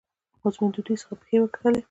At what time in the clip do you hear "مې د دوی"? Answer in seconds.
0.61-0.95